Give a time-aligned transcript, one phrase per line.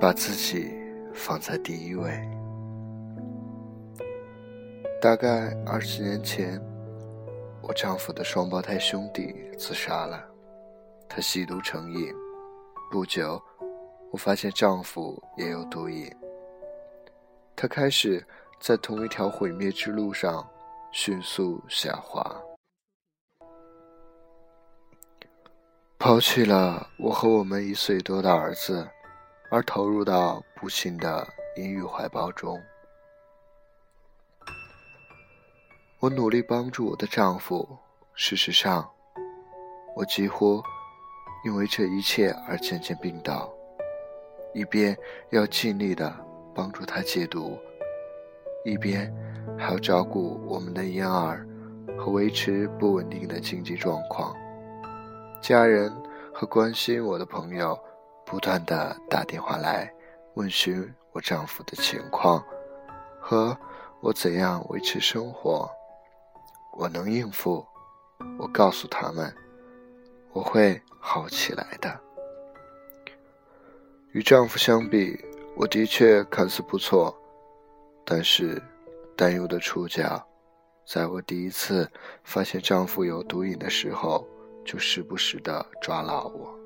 [0.00, 0.72] 把自己
[1.12, 2.10] 放在第一位。
[5.02, 6.60] 大概二十年前，
[7.60, 10.24] 我丈夫的双胞胎兄弟自杀了，
[11.08, 12.14] 他吸毒成瘾。
[12.90, 13.42] 不久，
[14.12, 16.08] 我发现丈夫也有毒瘾，
[17.56, 18.24] 他开始
[18.60, 20.48] 在同一条毁灭之路上
[20.92, 22.40] 迅速下滑。
[25.98, 28.88] 抛弃了我和我们一岁多的儿子，
[29.50, 31.26] 而投入到不幸的
[31.56, 32.60] 阴郁怀抱中。
[36.00, 37.68] 我努力帮助我的丈夫，
[38.14, 38.88] 事实上，
[39.96, 40.62] 我几乎
[41.44, 43.52] 因为这一切而渐渐病倒。
[44.54, 44.96] 一边
[45.30, 46.14] 要尽力的
[46.54, 47.58] 帮助他戒毒，
[48.64, 49.12] 一边
[49.58, 51.46] 还要照顾我们的婴儿
[51.98, 54.34] 和维持不稳定的经济状况。
[55.40, 55.92] 家人
[56.32, 57.78] 和关心我的朋友
[58.30, 59.90] 不断的打电话来
[60.34, 62.44] 问询我丈夫的情况
[63.18, 63.56] 和
[64.02, 65.66] 我怎样维持生活。
[66.76, 67.66] 我能应付，
[68.38, 69.34] 我告诉他们，
[70.32, 71.98] 我会好起来的。
[74.12, 75.18] 与丈夫相比，
[75.56, 77.16] 我的确看似不错，
[78.04, 78.62] 但是
[79.16, 80.22] 担忧的触角，
[80.86, 81.90] 在我第一次
[82.24, 84.28] 发现丈夫有毒瘾的时候。
[84.64, 86.57] 就时不时的抓牢我。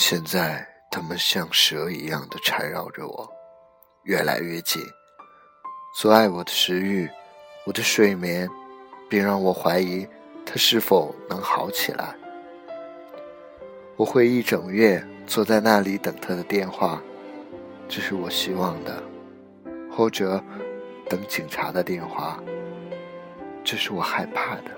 [0.00, 3.30] 现在他们像蛇一样的缠绕着我，
[4.04, 4.82] 越来越紧，
[5.94, 7.06] 阻碍我的食欲，
[7.66, 8.48] 我的睡眠，
[9.10, 10.08] 并让我怀疑
[10.46, 12.16] 他是否能好起来。
[13.94, 17.00] 我会一整夜坐在那里等他的电话，
[17.86, 19.02] 这是我希望的，
[19.92, 20.42] 或者
[21.10, 22.42] 等警察的电话。
[23.62, 24.70] 这是我害怕的，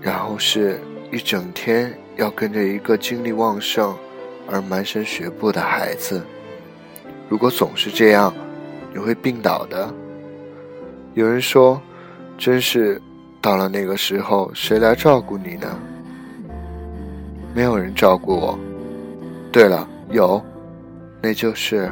[0.00, 0.80] 然后是
[1.14, 3.96] 一整天要跟着一个精力旺盛
[4.50, 6.20] 而满身学步的孩子。
[7.28, 8.34] 如果总是这样，
[8.92, 9.94] 你会病倒的。
[11.12, 11.80] 有人说
[12.36, 13.00] ：“真是
[13.40, 15.78] 到了那个时候，谁来照顾你呢？”
[17.54, 18.58] 没有人照顾我。
[19.52, 20.44] 对了，有，
[21.22, 21.88] 那就是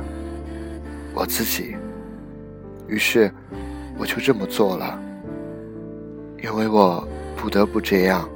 [1.15, 1.77] 我自己。
[2.89, 3.33] 于是。
[3.99, 4.99] 我就这么做了，
[6.43, 7.06] 因为我
[7.37, 8.28] 不得不这样。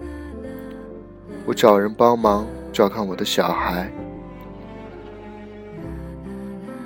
[1.46, 3.88] 我找人帮忙照看我的小孩，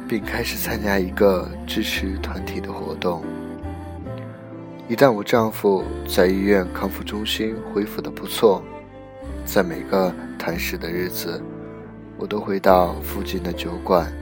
[0.06, 3.24] 并开始参加一个支持团体的活动。
[4.86, 8.62] 一旦我丈夫在医院康复中心恢复的不错，
[9.46, 11.42] 在每个谈食的日子，
[12.18, 14.12] 我都会到附近的酒馆，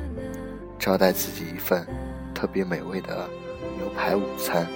[0.78, 1.84] 招待自己一份
[2.32, 3.28] 特别美味的。
[3.77, 4.66] 牛排午餐，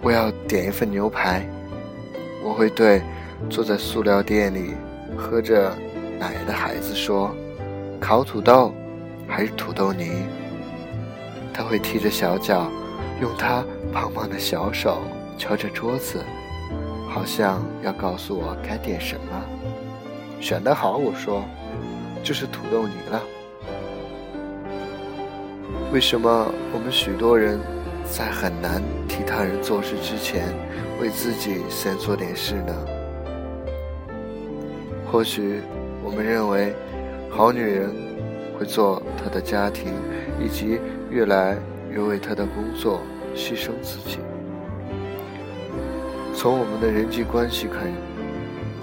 [0.00, 1.44] 我要点一份牛排。
[2.44, 3.00] 我会对
[3.50, 4.74] 坐在塑料店里
[5.16, 5.72] 喝着
[6.18, 7.34] 奶的孩子说
[8.00, 8.72] ：“烤土豆
[9.28, 10.10] 还是土豆泥？”
[11.52, 12.70] 他会踢着小脚，
[13.20, 15.02] 用他胖胖的小手
[15.36, 16.24] 敲着桌子，
[17.08, 19.44] 好像要告诉我该点什么。
[20.40, 21.44] 选得好，我说，
[22.22, 23.20] 就是土豆泥了。
[25.92, 27.60] 为什么我们许多人
[28.10, 30.48] 在很难替他人做事之前，
[31.00, 32.74] 为自己先做点事呢？
[35.12, 35.60] 或许
[36.02, 36.74] 我们认为，
[37.28, 37.90] 好女人
[38.58, 39.92] 会做她的家庭，
[40.40, 40.80] 以及
[41.10, 41.58] 越来
[41.90, 43.02] 越为她的工作
[43.36, 44.20] 牺牲自己。
[46.34, 47.86] 从我们的人际关系看，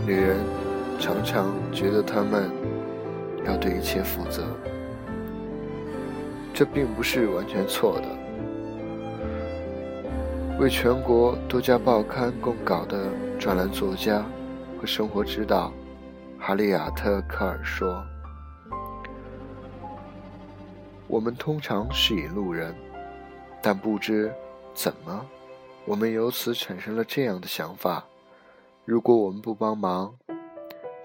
[0.05, 0.37] 女人
[0.99, 2.47] 常常觉得她们
[3.43, 4.43] 要对一切负责。
[6.53, 8.07] 这并不是完全错的。
[10.59, 13.07] 为全国多家报刊供稿的
[13.39, 14.23] 专栏作家
[14.79, 15.73] 和生活指导
[16.41, 18.01] 哈利亚特·科尔说
[21.05, 22.73] ：“我们通常是引路人，
[23.61, 24.33] 但不知
[24.73, 25.23] 怎么，
[25.85, 28.05] 我们由此产生了这样的想法：
[28.85, 30.15] 如果我们不帮忙，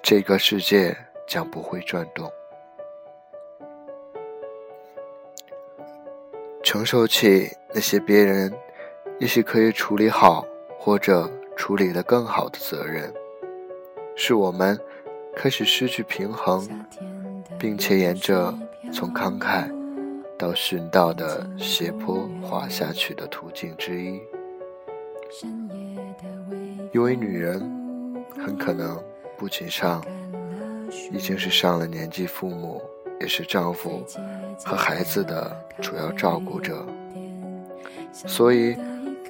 [0.02, 0.96] 这个世界
[1.26, 2.32] 将不会转动。”
[6.62, 8.50] 承受起那些别人
[9.18, 10.46] 也许可以处理好
[10.78, 13.12] 或者处理得更好的责任，
[14.16, 14.80] 是我们
[15.36, 16.66] 开始失去平衡，
[17.58, 18.52] 并且沿着
[18.92, 19.70] 从慷慨
[20.38, 24.20] 到殉道的斜坡滑下去的途径之一。
[26.92, 27.60] 因为女人
[28.44, 29.02] 很可能
[29.36, 30.04] 不仅上
[31.12, 32.80] 已经是上了年纪父母，
[33.20, 34.04] 也是丈夫。
[34.64, 36.86] 和孩子的主要照顾者，
[38.12, 38.76] 所以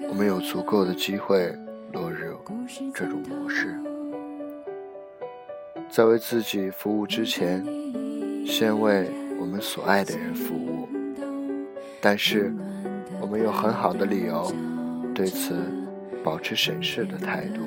[0.07, 1.51] 我们有足够的机会
[1.93, 2.37] 落入
[2.93, 3.75] 这种模式。
[5.91, 7.65] 在为自己服务之前，
[8.47, 9.09] 先为
[9.39, 10.89] 我们所爱的人服务。
[12.01, 12.53] 但是，
[13.21, 14.53] 我们有很好的理由
[15.15, 15.55] 对此
[16.23, 17.63] 保持审视的态度。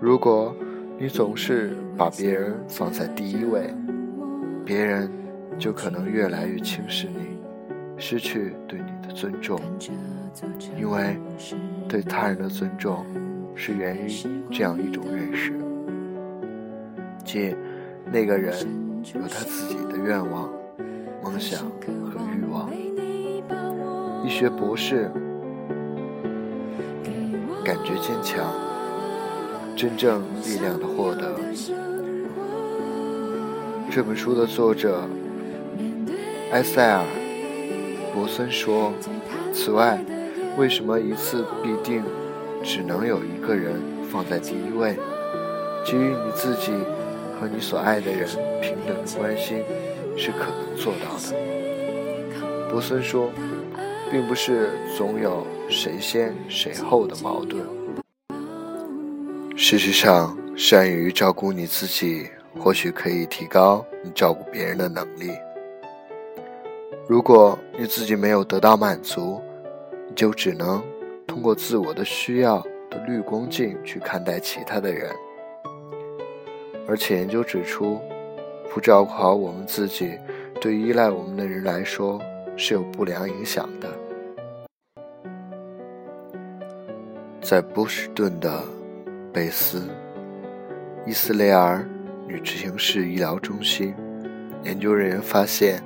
[0.00, 0.54] 如果
[0.98, 3.74] 你总是把别人放在第一位，
[4.64, 5.10] 别人
[5.58, 7.38] 就可能越来越轻视你，
[7.98, 9.60] 失去对你的尊重。
[10.78, 11.18] 因为
[11.88, 13.04] 对他人的尊重
[13.54, 14.08] 是源于
[14.50, 15.52] 这样一种认识：
[17.26, 17.54] 即
[18.10, 18.54] 那个人
[19.14, 20.48] 有他自己的愿望、
[21.22, 22.70] 梦想和欲望。
[24.24, 25.10] 医学博士
[27.64, 28.46] 感觉坚强。
[29.76, 31.38] 真正力量的获得。
[33.90, 35.06] 这本书的作者
[36.50, 37.04] 埃塞尔·
[38.14, 38.90] 博森说
[39.52, 40.02] ：“此外，
[40.56, 42.02] 为什么一次必定
[42.62, 43.74] 只能有一个人
[44.10, 44.96] 放在第一位？
[45.84, 46.72] 给予你自己
[47.38, 48.28] 和你所爱的人
[48.60, 49.62] 平等的关心
[50.16, 51.36] 是可能做到的。”
[52.70, 53.30] 博森说
[54.10, 57.64] ：“并不是总有谁先谁后的矛盾。”
[59.56, 62.28] 事实上，善于照顾你自己，
[62.58, 65.30] 或许可以提高你照顾别人的能力。
[67.08, 69.40] 如果你自己没有得到满足，
[70.08, 70.82] 你就只能
[71.26, 72.58] 通过自我的需要
[72.90, 75.10] 的滤光镜去看待其他的人。
[76.88, 78.00] 而且研究指出，
[78.72, 80.18] 不照顾好我们自己，
[80.60, 82.20] 对依赖我们的人来说
[82.56, 83.90] 是有不良影响的。
[87.40, 88.62] 在波士顿的。
[89.32, 89.82] 贝斯
[91.06, 91.86] 伊斯雷尔
[92.26, 93.94] 女执行室医疗中心
[94.64, 95.82] 研究人员发现，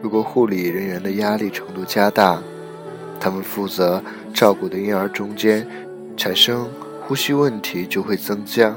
[0.00, 2.42] 如果护理人员的压力程度加大，
[3.20, 5.68] 他们负责照顾的婴儿中间
[6.16, 6.70] 产生
[7.02, 8.74] 呼吸问题就会增加。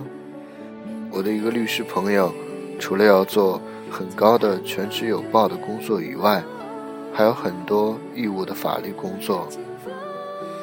[1.13, 2.33] 我的一个律师朋友，
[2.79, 6.43] 除了要做很高的全职有报的工作以外，
[7.13, 9.47] 还有很多义务的法律工作。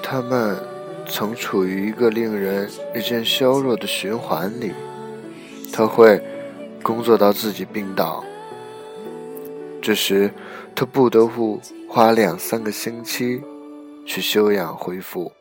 [0.02, 0.58] 他们。
[1.08, 4.72] 曾处于一个令人日渐消弱的循环里，
[5.72, 6.22] 他会
[6.84, 8.22] 工作到自己病倒，
[9.82, 10.32] 这时
[10.72, 13.42] 他不得不花两三个星期
[14.06, 15.32] 去休养恢复，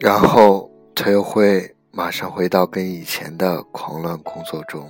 [0.00, 4.88] 然后他又会马上回到跟以前的狂乱工作中，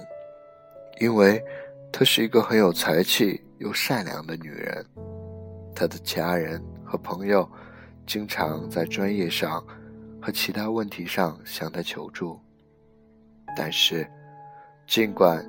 [1.00, 1.42] 因为
[1.90, 4.84] 她是一个很有才气又善良的女人，
[5.74, 6.62] 她的家人。
[6.86, 7.48] 和朋友
[8.06, 9.64] 经常在专业上
[10.22, 12.38] 和其他问题上向他求助，
[13.56, 14.06] 但是
[14.86, 15.44] 尽管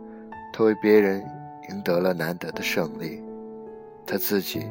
[0.52, 1.24] 他为别人
[1.70, 3.22] 赢得了难得的胜利，
[4.08, 4.66] 他自己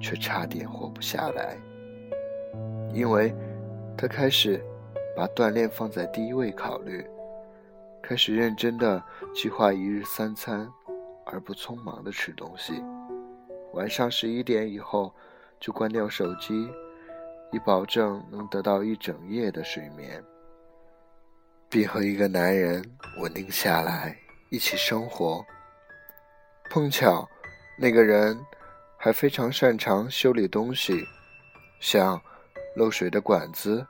[0.00, 1.58] 却差点活不下来，
[2.94, 3.34] 因为
[3.94, 4.64] 他开始
[5.16, 7.04] 把锻炼放在第一位考虑，
[8.02, 9.02] 开始认真的
[9.34, 10.70] 计划一日三餐，
[11.24, 12.84] 而不匆忙的吃东西，
[13.72, 15.12] 晚上十一点以后。
[15.58, 16.70] 就关掉手机，
[17.50, 20.22] 以保证能得到一整夜的睡眠，
[21.70, 22.84] 并和一个男人
[23.22, 24.14] 稳定下来
[24.50, 25.42] 一起生活。
[26.68, 27.26] 碰巧，
[27.78, 28.38] 那个人
[28.98, 31.02] 还非常擅长修理东西，
[31.80, 32.20] 像
[32.76, 33.84] 漏水的管子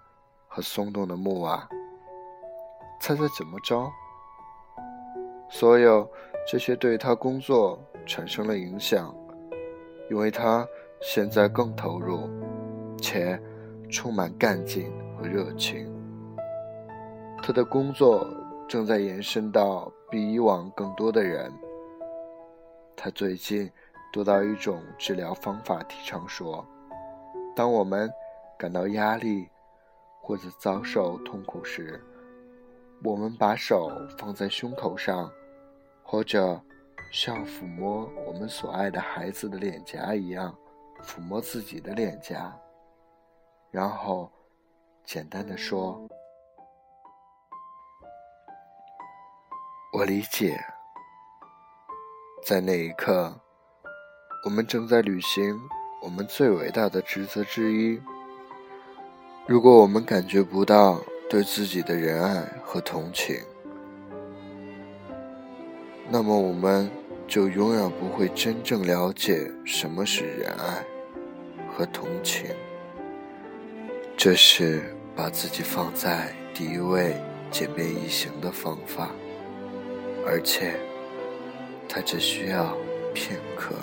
[0.56, 1.68] 和松动的木瓦。
[2.98, 3.86] 猜猜怎么着？
[5.50, 6.10] 所有
[6.48, 9.14] 这些对他工作产生了影响，
[10.08, 10.66] 因为他。
[11.02, 12.26] 现在更投入，
[12.96, 13.38] 且
[13.90, 15.86] 充满干劲和热情。
[17.42, 18.26] 他的工作
[18.66, 21.52] 正在延伸到比以往更多的人。
[22.96, 23.70] 他最近
[24.10, 26.66] 读到一种治疗方法，提倡说：
[27.54, 28.10] 当我们
[28.58, 29.46] 感到压力
[30.26, 32.02] 或者遭受痛苦时，
[33.04, 35.30] 我们把手放在胸口上，
[36.02, 36.60] 或者
[37.12, 40.52] 像抚摸我们所爱的孩子的脸颊一样。
[41.04, 42.52] 抚摸自己的脸颊，
[43.70, 44.32] 然后
[45.04, 46.08] 简单的说
[49.94, 50.58] ：“我理解。”
[52.44, 53.32] 在那一刻，
[54.44, 55.56] 我们正在履行
[56.02, 58.02] 我们最伟大的职责之一。
[59.46, 61.00] 如果我们感觉不到
[61.30, 63.36] 对自己的仁爱和同情，
[66.10, 66.90] 那么我们
[67.28, 70.84] 就永远不会真正了解什么是仁爱。
[71.68, 72.46] 和同情，
[74.16, 74.82] 这是
[75.14, 77.14] 把自己放在第一位、
[77.50, 79.10] 简便易行的方法，
[80.26, 80.72] 而且
[81.86, 82.74] 它只需要
[83.12, 83.74] 片刻。